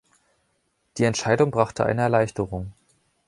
Die 0.97 1.03
Entscheidung 1.03 1.51
brachte 1.51 1.85
eine 1.85 2.01
Erleichterung. 2.01 2.73